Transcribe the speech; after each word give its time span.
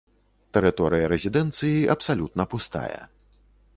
Тэрыторыя 0.55 1.09
рэзідэнцыі 1.13 1.85
абсалютна 1.97 2.43
пустая. 2.55 3.01